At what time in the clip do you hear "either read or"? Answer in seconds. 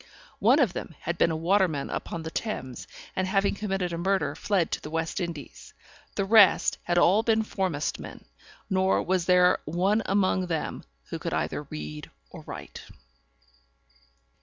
11.35-12.41